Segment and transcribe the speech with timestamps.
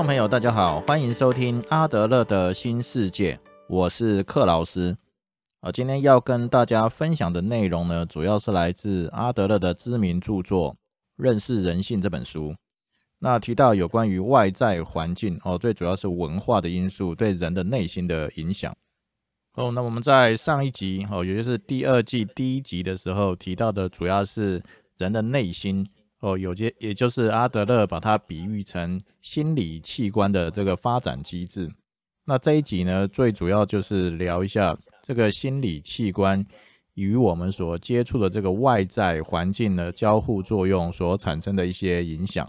[0.00, 4.96] 众朋友，大家好，欢迎收听阿德勒的新世界，我是克劳斯。
[5.60, 10.72] 啊，今天要跟大家分享的内容呢，主要是来自阿德勒的知名著作
[11.16, 12.54] 《认识人性》这本书。
[13.18, 18.74] 那提到有关于外在环境哦，最主要是文化的因素对人的内心的影响。
[19.52, 24.62] 哦，那我们在上一集哦，也就是第二季第一集的时候提到的，主要是
[24.96, 25.86] 人的内心
[26.20, 31.68] 哦，有些也就是阿德勒把它比喻成心理器官的这个发展机制。
[32.24, 34.78] 那这一集呢，最主要就是聊一下。
[35.02, 36.46] 这个心理器官
[36.92, 42.46] 与我们所接触的这个外在环境的交互作用所产生的一些影响。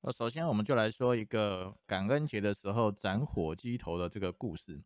[0.00, 4.80] 呃，首先我们就来说一个感恩节的时候斩火鸡头的这个故事。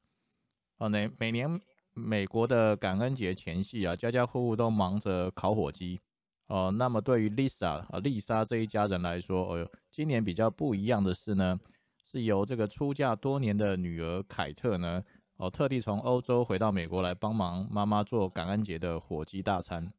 [0.78, 1.59] 哦，每每年
[1.95, 6.00] 美国的感恩节前夕啊，家家户户都忙着烤火鸡。
[6.47, 11.58] 哦，那么对于 Lisa 啊丽莎这一家人来说，哦，今年比较不一样的是呢，
[12.11, 15.03] 是由这个出嫁多年的女儿凯特呢。
[15.38, 19.92] 哦，特地从欧洲回到美国来帮忙妈妈做感恩节的火鸡大餐。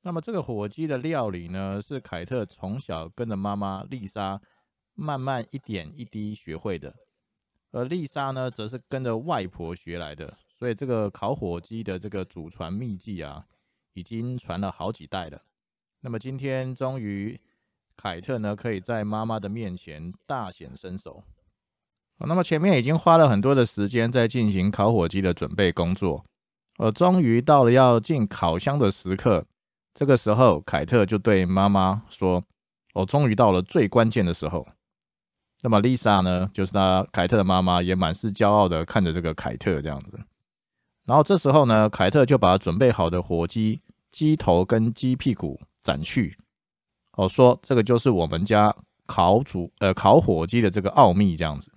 [0.00, 4.40] 那么这个火鸡的料理呢，是凯特从小跟着妈妈丽莎
[4.94, 6.92] 慢慢一点一滴学会的，
[7.70, 10.36] 而丽莎呢，则是跟着外婆学来的。
[10.58, 13.46] 所以这个烤火鸡的这个祖传秘技啊，
[13.92, 15.40] 已经传了好几代了。
[16.00, 17.40] 那么今天终于，
[17.96, 21.24] 凯特呢，可以在妈妈的面前大显身手。
[22.18, 26.24] 那么前面已经花了很多的时间在进行烤火鸡的准备工作，
[26.78, 29.46] 呃，终于到了要进烤箱的时刻。
[29.94, 32.44] 这个时候，凯特就对妈妈说
[32.94, 34.66] ：“我终于到了最关键的时候。”
[35.62, 40.20] 那么 Lisa 呢，就是她凯特的妈妈，也满是骄傲的看着这个凯特这样子。
[41.06, 43.80] 然后这时候呢，凯特就把准备好的火鸡
[44.12, 46.36] 鸡头跟鸡屁股斩去，
[47.12, 48.74] 哦，说这个就是我们家
[49.06, 51.72] 烤煮呃烤火鸡的这个奥秘这样子。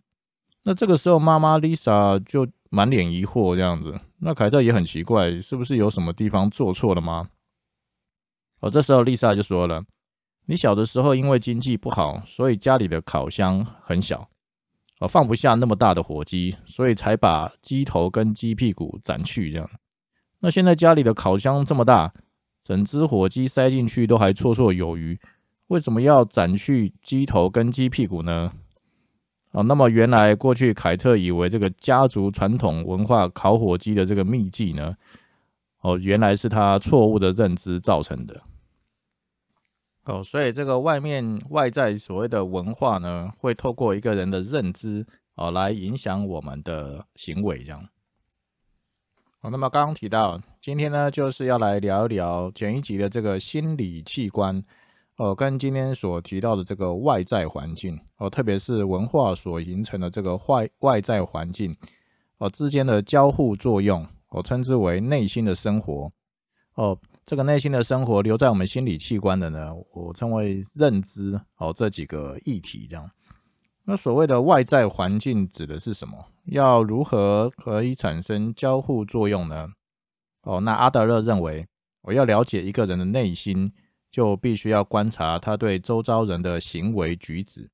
[0.64, 3.98] 那这个时候，妈妈 Lisa 就满脸疑惑这样子。
[4.18, 7.30] 那凯特也很奇怪，是不是有什么地方做错了吗？
[8.60, 9.82] 哦，这时候 Lisa 就说了
[10.48, 14.28] ：“你小的时候因为经济不好，所以家里的烤箱很小，
[15.00, 19.70] 哦，放不下那么大的火鸡，所以才把鸡头跟鸡屁股斩去这样。
[20.42, 22.14] 那现在家里的烤箱这么大，
[22.72, 25.20] 整只火鸡塞进去都还绰绰有余，
[25.68, 28.54] 为什么要斩去鸡头跟鸡屁股呢？”
[29.52, 34.96] 哦，那么原来过去凯特以为这个家族传统文化烤火鸡的这个秘技呢，
[35.82, 38.42] 哦，原来是他错误的认知造成的。
[40.06, 45.06] 哦，所以这个外面外在所谓的文化呢，会透过一个人的认知
[45.36, 47.90] 哦，来影响我们的行为这样。
[49.42, 54.64] 哦，那么刚刚提到，今天呢就是要来聊一聊前一集的这个心理器官。
[55.18, 61.76] 哦，跟今天所提到的这个外在环境哦，特别是文化所形成的这个外外在环境
[62.38, 66.12] 哦之间的交互作用，我称之为内心的生活
[66.76, 66.98] 哦。
[67.26, 73.10] 这个内心的生活留在我们心理器官的呢，我称为认知哦这几个议题这样。
[73.84, 76.14] 那所谓的外在环境指的是什么？
[76.46, 79.70] 要如何可以产生交互作用呢？
[80.44, 81.68] 哦，那阿德勒认为，
[82.02, 83.72] 我要了解一个人的内心。
[84.12, 87.70] 就必须要观察他对周遭人的行为举止。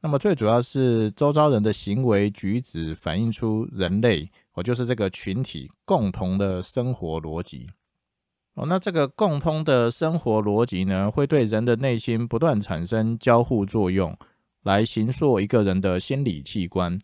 [0.00, 7.68] 那么最主要是周遭人的行为举止反映出人类，我就是这个群体共同的生活逻辑。
[8.54, 14.18] 哦，那这个共通的生活逻辑呢，会对人的内心不断产生交互作用，
[14.64, 16.98] 来形塑一个人的心理器官。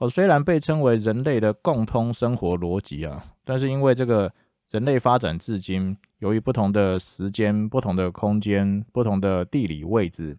[0.00, 4.30] 哦，虽然被称为人类的共通生活逻辑啊，但是因为这个。
[4.72, 10.38] 人类发展至今，由于不同的时间、不同的空间、不同的地理位置，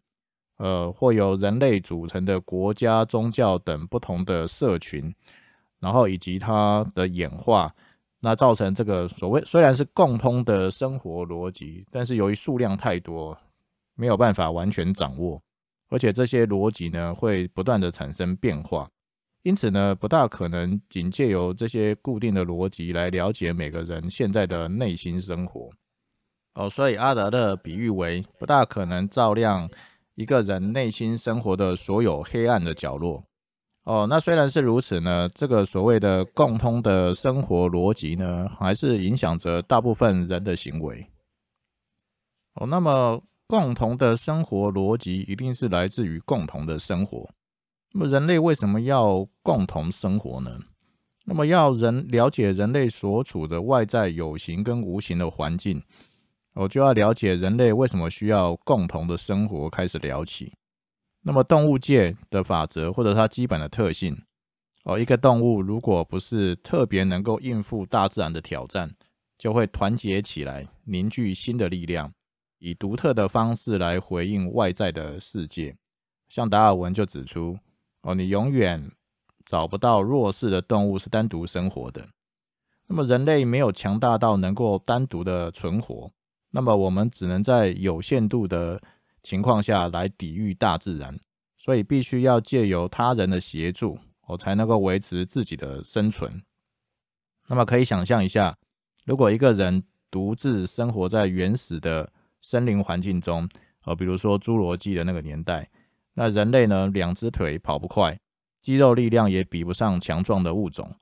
[0.56, 5.14] 呃，或由人类组成的国家、宗教等不同的社群，
[5.82, 7.76] 然后以及它的演化，
[8.22, 13.38] 那造成这个所谓虽然是共通的生活逻辑，但是由于数量太多，
[13.96, 15.44] 没有办法完全掌握，
[15.90, 18.90] 而且这些逻辑呢会不断的产生变化。
[19.44, 25.70] 因此呢，不大可能仅借由这些固定的逻辑来了解每个人现在的内心生活。
[26.54, 29.70] 哦，所以阿德勒比喻为不大可能照亮
[30.16, 33.24] 一个人内心生活的所有黑暗的角落。
[33.84, 41.04] 哦，那虽然是如此呢，这个所谓的共通的生活逻辑呢，还是影响着大部分人的行为。
[42.54, 47.28] 哦，那么共同的生活逻辑一定是来自于共同的生活。
[47.94, 50.60] 那么人类为什么要共同生活呢？
[51.26, 55.84] 那么要人了解人类所处的外在有形跟无形的环境，
[56.54, 60.54] 我就要了解人类为什么需要共同的生活开始聊起。
[61.22, 64.18] 那么动物界的法则或者它基本的特性
[64.84, 68.92] 哦，一个动物如果不是特别能够应付大自然的挑战，
[69.38, 72.12] 就会团结起来，凝聚新的力量，
[72.58, 75.76] 以独特的方式来回应外在的世界。
[76.28, 77.56] 像达尔文就指出
[78.02, 78.92] 哦，你永远
[79.46, 82.08] 找不到弱势的动物是单独生活的。
[82.88, 86.12] 那么人类没有强大到能够单独的存活，
[86.52, 88.82] 那么我们只能在有限度的。
[89.24, 91.16] 情况下来抵御大自然，
[91.56, 96.42] 所以必须要借由他人的协助，我才能够维持自己的生存。
[97.48, 98.58] 那么可以想象一下，
[99.06, 102.12] 如果一个人独自生活在原始的
[102.42, 103.48] 森林环境中，
[103.86, 105.70] 呃，比如说侏罗纪的那个年代，
[106.14, 108.20] 那人类呢，两只腿跑不快，
[108.62, 110.94] 肌肉力量也比不上强壮的物种，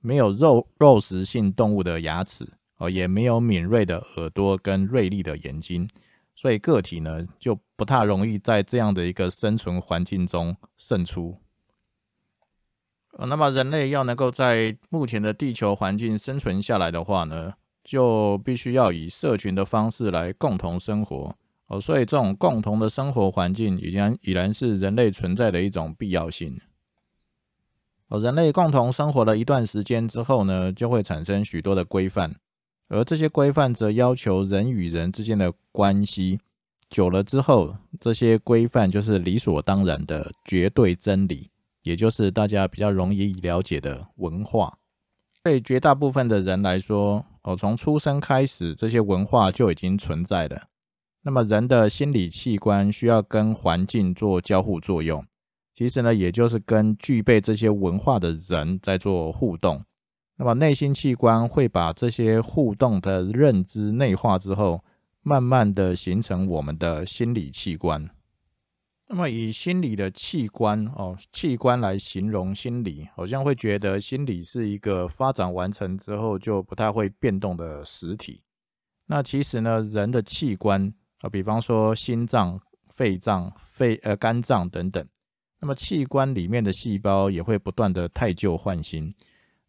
[0.00, 5.88] 没有肉肉食性动物的牙齿，哦，也没有敏锐的耳朵跟锐利的眼睛。
[6.36, 11.36] 所以个体呢就不太容易在这样的一个生存环境中胜出。
[13.14, 21.34] 呃，那么人类要能够在目前的地球环境生存下来的话呢，就必须要以社群的方式来共同生活。
[21.68, 26.58] 哦，所以这种共同的生活环境已经已然是人类存在的一种必要性。
[28.08, 32.34] 哦，人类共同生活了一段时间之后呢，就会产生许多的规范。
[32.88, 36.40] 而这些规范则要求人与人之间的关系
[36.88, 41.50] 久了之后，这些规范就是理所当然的绝对真理，
[41.82, 44.78] 也就是大家比较容易了解的文化。
[45.42, 50.68] 对绝大部分的人来说，哦，从出生开始，这些文化就已经存在了。
[51.22, 55.24] 那么，人的心理器官需要跟环境做交互作用，
[55.74, 59.84] 其实呢，也就是跟具备这些文化的人在做互动。
[60.36, 64.82] 那么内心器官会把这些互动的认知内化之后，
[65.22, 68.08] 慢慢的形成我们的心理器官。
[69.08, 78.42] 那么以心理的器官哦，器官来形容心理，好像会觉得心理是一个发展完成之后就不太会变动的实体。
[79.06, 82.60] 那其实呢，人的器官啊，比方说心脏、
[82.90, 85.06] 肺脏、肺呃肝脏等等，
[85.60, 89.14] 那么器官里面的细胞也会不断的太旧换新。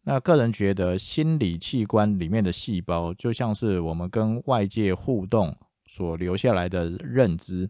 [0.02, 5.54] 那个人觉得，心理器官里面的细胞就像是我们跟外界互动
[5.86, 7.68] 所留下来的认知，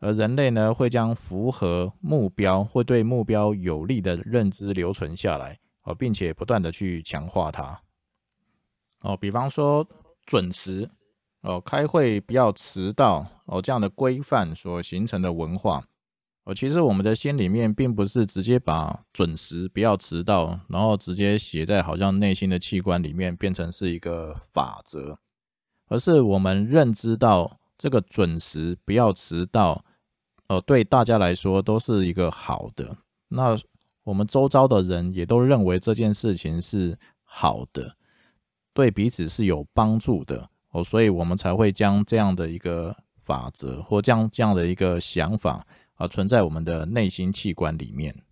[0.00, 7.80] 而人类呢，会将符合目标或对目标有利的认知留存下来，哦，并且不断的去强化它。
[9.02, 9.86] 哦，比方说
[10.26, 10.90] 准时，
[11.42, 15.84] 哦，开会不要迟到，哦，这样的规范所形成的文化。
[16.44, 25.18] 哦，其实我们的心里面并不是直接把准时不要迟到，然后直接写在好像内心的器官里面变成是一个法则，
[25.88, 29.84] 而是我们认知到这个准时不要迟到，
[30.48, 32.96] 呃，对大家来说都是一个好的。
[33.28, 33.56] 那
[34.04, 37.96] 我们周遭的人也都认为这件事情是好的，
[38.72, 45.66] 对彼此是有帮助的哦，所以我们才会将这样的一个法则或这样这样的一个想法。
[45.96, 48.22] 啊，存在我们的内心器官里面，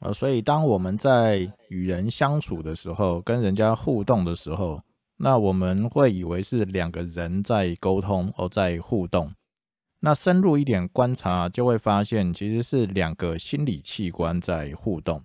[0.00, 4.82] 呃，所以当我们在与人相处的时候，跟人家互动的时候，
[5.18, 9.32] 那我们会以为是两个人在沟通，或在互动。
[10.00, 15.22] 那深入一点观察，就会发现其实是两个心理器官在互动。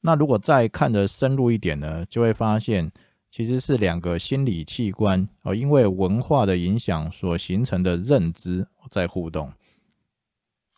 [0.00, 2.90] 那如果再看得深入一点呢，就会发现
[3.32, 9.50] 其实是两个心理器官哦，因为文化的影响所形成的认知在互动。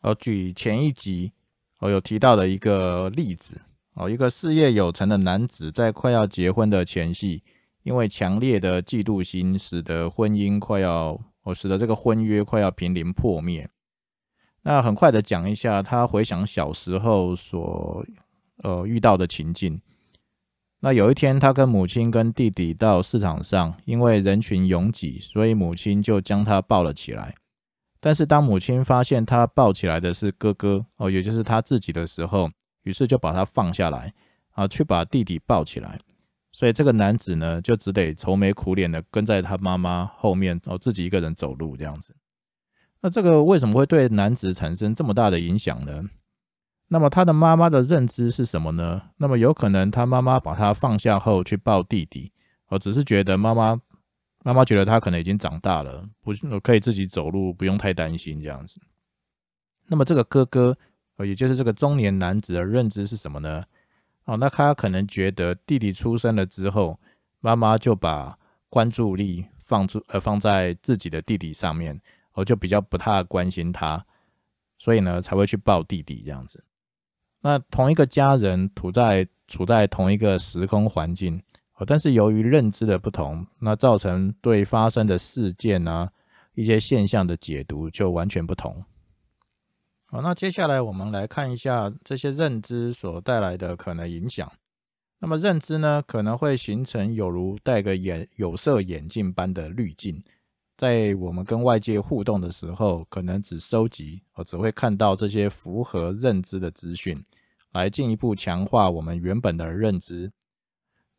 [0.03, 1.33] 哦，举前一集
[1.81, 3.61] 我有提到的一个例子
[3.95, 7.43] 哦，一个事业有成的男子在快要结婚的前夕，
[7.83, 13.69] 因为强烈的嫉妒心，使得婚姻快要哦，使得这个婚约快要濒临破灭。
[14.63, 18.07] 那很快的讲一下，他回想小时候所
[18.59, 19.83] 呃遇到的情境。
[20.85, 27.35] 那有一天，他跟母亲跟弟弟到市场上，因为人群拥挤，所以母亲就将他抱了起来。
[28.01, 32.51] 但是当母亲发现他抱起来的是哥哥哦，也就是他自己的时候，
[32.83, 34.13] 于是就把他放下来
[34.51, 35.99] 啊，去把弟弟抱起来。
[36.53, 42.15] 所以这个男子呢，就只得愁眉苦脸的跟在他妈妈后面哦，自己一个人走路这样子。
[43.01, 46.05] 那这个为什么会对男子产生这么大的影响呢？
[46.95, 49.03] 那么他的妈妈的认知是什么呢？
[49.17, 52.31] 那么有可能他妈妈把他放下后去抱弟弟，
[52.69, 53.81] 哦，只是觉得妈妈。
[54.45, 58.79] 妈妈觉得他可能已经长大了，不可以自己走路，不用太担心这样子。
[59.87, 60.77] 那么这个哥哥，
[61.17, 63.65] 呃，也就是这个中年男子的认知是什么呢？
[64.27, 67.01] 哦，那他可能觉得弟弟出生了之后，
[67.41, 71.99] 妈妈就把关注力放出呃放在自己的弟弟上面，
[72.35, 74.05] 我就比较不太关心他。
[74.77, 76.63] 所以呢才会去抱弟弟这样子。
[77.45, 81.43] 那同一个家人处在处在同一个时空环境，
[81.87, 86.11] 但是由于认知的不同，那造成对发生的事件啊
[86.55, 88.83] 一些现象的解读就完全不同。
[90.07, 94.51] 好，那接下来我们来看一下这些认知所带来的可能影响。
[95.19, 100.23] 那么认知呢，可能会形成有如戴个眼有色眼镜般的滤镜，
[100.77, 107.25] 在我们跟外界互动的时候，可能只收集或只会看到这些符合认知的资讯，
[107.73, 110.33] 来进一步强化我们原本的认知，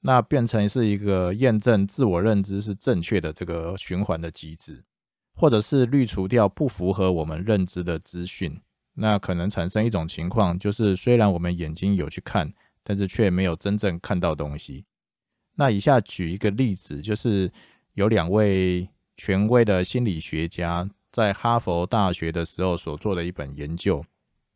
[0.02, 4.84] 那变成是一个验证自我认知是正确的这个循环的机制，
[5.34, 8.60] 或者是滤除掉不符合我们认知的资讯。
[8.94, 14.86] 那可能产生一种情况，就是虽然我们眼睛有去看，但是却没有真正看到东西。
[15.56, 17.52] 那以下举一个例子，就是
[17.94, 24.04] 有两位权威的心理学家在哈佛大学的时候所做的一本研究。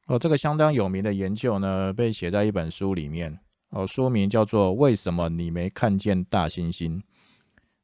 [0.07, 3.39] 哦，这个相当有名的研究呢，被写在一本书里面。
[3.69, 6.97] 哦，书名叫做《为什么你没看见大猩猩》。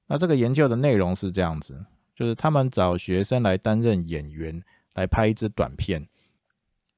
[0.08, 4.64] 那这个研究的内容是这样子，就是他们找学生来担任演员，
[4.96, 6.08] 来拍一支短片。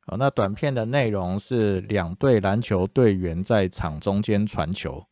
[0.05, 5.05] 哦，那短片的内容是两队篮球队员在场中间传球，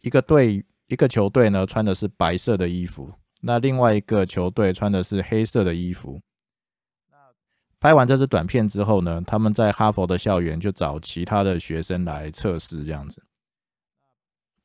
[0.00, 6.20] 一个队一个球队呢穿的是白色的衣服，那另外一个球队穿的是黑色的衣服。
[7.10, 7.16] 那
[7.80, 13.22] 拍完这支短片之后呢，他们在哈佛的校园就找其他的学生来测试，这样子。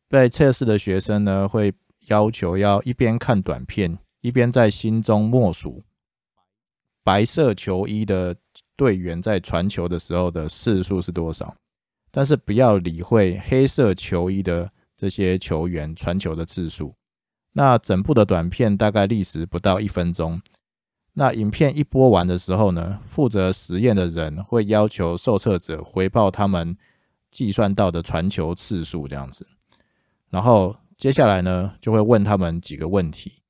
[0.08, 1.74] 被测试的学生呢会
[2.08, 5.84] 要求要一边看短片，一边在心中默数
[7.04, 8.36] 白色球衣的。
[8.78, 11.56] 队员在传球的时候的次数是多少？
[12.12, 16.94] 但是不要理会黑色球衣的这些球员传球的次数。
[17.58, 20.42] 那整部的短片大概历时不到一分钟。
[21.14, 26.78] 那影片一播完的时候呢，负责实验的人会要求受测者回报他们
[27.32, 29.48] 计算到的传球次数，这样子。
[30.30, 33.42] 然后接下来呢，就会问他们几个问题。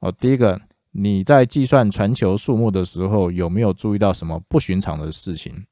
[0.00, 0.60] 哦，第一个。
[0.96, 5.66] 你在计算传球数目的时候，有没有注意到什么不寻常的事情？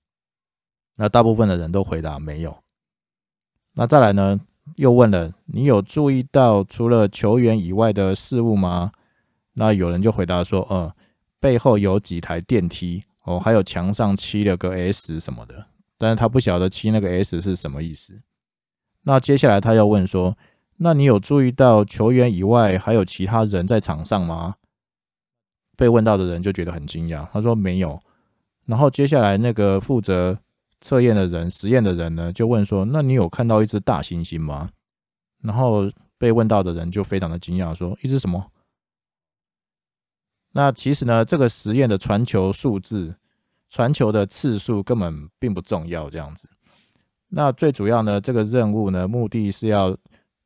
[0.97, 2.59] 那大部分的人都回答没有。
[3.75, 4.41] 那再来呢？
[4.77, 8.93] 又问了，你有注意到除了球员以外的事物吗？
[9.55, 10.91] 那有人就回答说，嗯，
[11.39, 15.67] 背后有几台电梯哦，还有墙上漆了个 S 什么的。
[15.99, 18.21] 但是他不晓得漆那个 S 是什么意思。
[19.03, 20.37] 那接下来他又问说，
[20.79, 24.57] 那你有注意到球员以外还有其他人在场上吗？
[25.77, 28.01] 被问到的人就觉得很惊讶，他说没有。
[28.65, 30.39] 然后接下来那个负责
[30.83, 34.71] 测验的人、实验的人呢，就问说：“那你有看到一只大猩猩吗？”
[35.41, 38.53] 然后被问到的人就非常的惊讶，说：“一只什么？”
[40.55, 43.15] 那其实呢，这个实验的传球数字、
[43.71, 46.47] 传球的次数根本并不重要，这样子。
[47.29, 49.97] 那最主要呢，这个任务呢，目的是要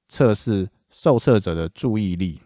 [0.08, 2.40] 测试受测者的注意力。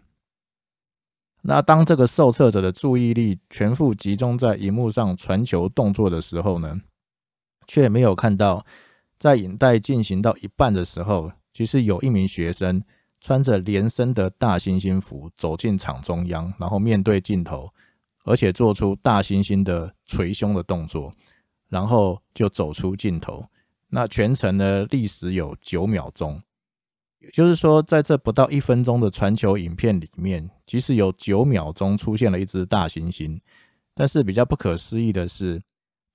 [1.43, 6.79] 那当这个受测者的注意力全副集中在荧幕上传球动作的时候呢，
[7.67, 8.65] 却没有看到
[9.17, 12.83] 在影带进行到一半的时候，其实有一名学生
[13.19, 17.69] 穿着连身的大猩猩服走进场中央，然后面对镜头，
[18.25, 21.13] 而且做出大猩猩的捶胸的动作，
[21.69, 23.45] 然后就走出镜头。
[23.89, 26.41] 那全程呢历时有九秒钟。
[27.19, 33.39] 也就是说，在这不到一分钟的传球影片里面，即使有九秒钟出现了一只大猩猩，
[33.93, 35.61] 但是比较不可思议的是，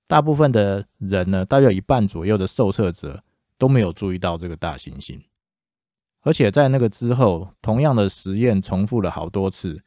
[0.07, 3.23] 大部分的人呢，大约一半左右的受测者
[3.57, 5.19] 都没有注意到这个大猩猩。
[6.21, 9.81] 而且在那个之后，同样的实验重复了好多次，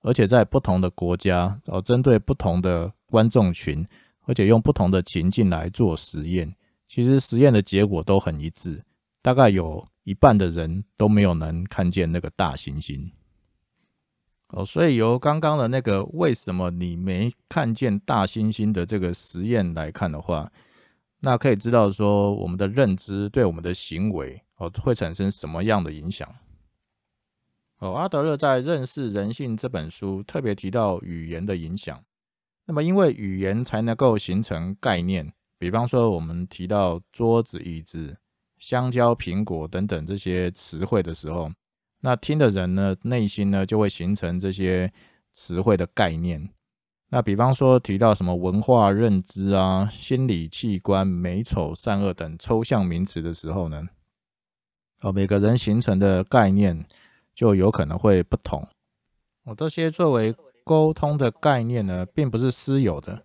[0.00, 3.86] 而且在不同的国家，哦，针对不同的观众群，
[4.22, 6.54] 而且用不同的情境来做实验，
[6.86, 8.82] 其实实验的结果都很一致，
[9.22, 9.86] 大概有。
[10.06, 13.10] 一半的人都没有能看见那个大猩猩
[14.48, 20.50] 哦，所以由刚刚的那个为什么你没看见大猩猩的这个实验来看的话，
[21.20, 26.28] 那可以知道说我们的认知对我们的行为哦会产生什么样的影响
[27.78, 27.94] 哦。
[27.94, 32.02] 阿德勒在《认识人性》这本书特别提到语言的影响，
[32.66, 38.16] 那么因为语言才能够形成概念，比方说我们提到桌子、椅子。
[38.58, 41.50] 香蕉、苹果等等这些词汇的时候，
[42.00, 44.92] 那听的人呢，内心呢就会形成这些
[45.32, 46.48] 词汇的概念。
[47.08, 53.86] 那比方说提到什么文化认知啊、心理器官、美丑善恶等抽象名词的时候呢，
[55.00, 56.84] 哦，每个人形成的概念
[57.34, 58.66] 就有可能会不同。
[59.44, 60.34] 哦，这些作为
[60.64, 63.22] 沟通的概念呢，并不是私有的，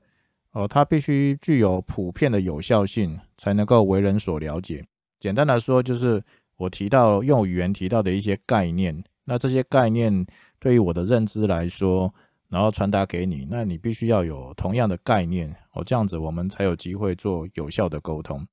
[0.52, 4.86] 哦，它必须具有普遍的有效性，才能够为人所了解。
[5.20, 6.24] 简单来说，就是
[6.62, 10.26] 我提到用语言提到的一些概念，那这些概念
[10.60, 12.14] 对于我的认知来说，
[12.50, 18.46] 然后传达给你，那你必须要有同样的概念哦，这样子我们才有机会做有效的沟通。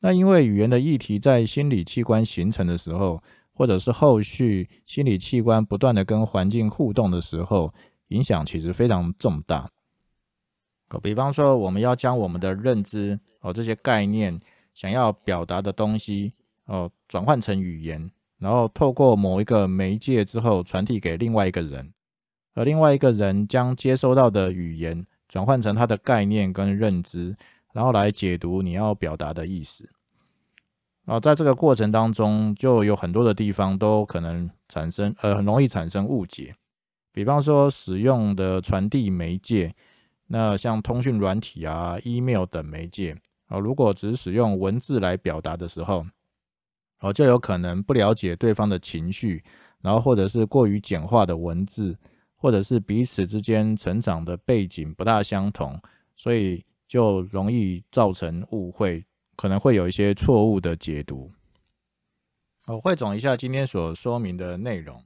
[0.00, 3.22] 那因为语言的议题在心理器官形成的时候，
[3.52, 7.74] 或者是后续心理器官不断的跟环境互动的时候，
[8.08, 9.68] 影响其实非常重大。
[11.02, 14.40] 比方说，我们要将我们的认知哦这些概念
[14.72, 16.32] 想要表达的东西
[16.66, 21.92] 哦转换成语言，然后透过某一个媒介之后传递给另外一个人，
[22.54, 27.36] 而另外一个人将接收到的语言转换成他的概念跟认知，
[27.72, 29.90] 然后来解读你要表达的意思。
[31.04, 36.54] 然后在这个过程当中，就有很多的地方都可能产生，呃，很容易产生误解。
[37.12, 39.74] 比方说，使用的传递媒介，
[40.28, 43.16] 那像通讯软体啊、email 等媒介
[43.48, 46.06] 啊，如果只使用文字来表达的时候，
[47.04, 49.44] 哦，就有可能不了解对方的情绪，
[49.82, 51.94] 然后或者是过于简化的文字，
[52.34, 55.78] 或者是彼此之间成长的背景不大相同，
[56.16, 59.04] 所以就容易造成误会。
[59.36, 61.30] 可能会有一些错误的解读。
[62.68, 65.04] 我汇总一下今天所说明的内容。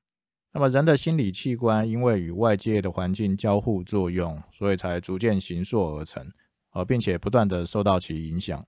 [0.53, 6.31] 那么，人的心理器官因为与外界的环境交互作用，所以才逐渐形塑而成，
[6.71, 8.65] 而并且不断的受到其影响。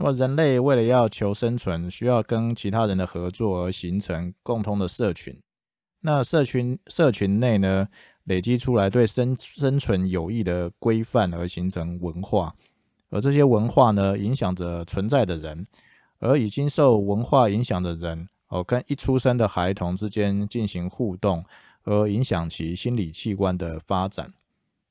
[0.00, 5.36] 那么，人类为了要求生存，需要跟其他人的合作而形成共通的社群。
[6.02, 7.88] 那社群社群内呢，
[8.22, 12.54] 累积出来对生生存有益的规范而形成文化。
[13.10, 15.66] 而这些文化呢，影响着存在的人，
[16.20, 21.44] 而已经受文化影响的人，哦，跟一出生的孩童之间进行互动，
[21.82, 24.32] 而影响其心理器官的发展。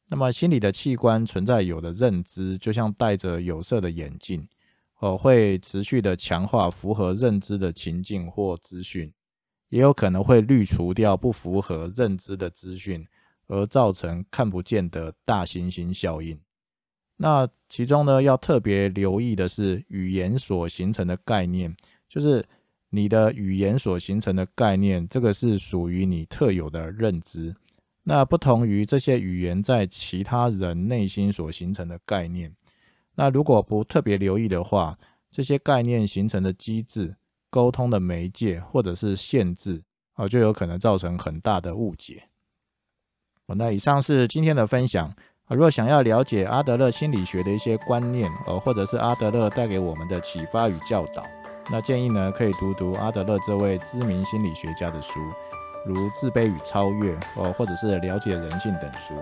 [0.10, 4.46] 那么，心理的器官存在有的认知，就像戴着有色的眼镜，
[5.00, 9.14] 哦，会持续的强化符合认知的情境或资讯，
[9.70, 13.06] 也有可能会滤除掉不符合认知的资讯，
[13.46, 16.40] 而造成看不见的大行星效应。
[17.16, 21.76] 那其中呢，要特别留意的是语言所形成的概念，
[22.10, 22.44] 就是
[22.90, 27.56] 你的语言所形成的概念，这个是属于你特有的认知。
[28.04, 32.56] 那不同于这些语言在其他人内心所形成的概念。
[33.20, 34.96] 那如果不特别留意的话，
[35.32, 37.16] 这些概念形成的机制、
[37.50, 39.82] 沟通的媒介或者是限制，
[40.14, 42.22] 啊，就有可能造成很大的误解。
[43.48, 45.12] 那以上是今天的分享。
[45.46, 51.24] 啊，如果想要了解阿德勒心理学的一些观念，呃，或者是阿德勒带给我们的启发与教导，
[51.72, 55.14] 那建议呢可以读读阿德勒这位知名心理学家的书，
[55.88, 59.16] 如《自卑与超越》哦，或者是《了解人性》等书，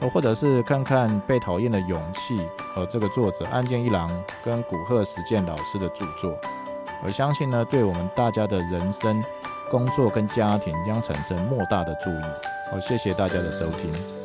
[0.00, 2.36] 哦，或者是看看《被讨厌的勇气》
[2.74, 4.08] 和这个作者岸见一郎
[4.44, 6.36] 跟古贺实践老师的著作，
[7.04, 9.22] 我相信呢，对我们大家的人生、
[9.70, 12.22] 工作跟家庭将产生莫大的注意。
[12.70, 14.17] 好，谢谢大家的收听。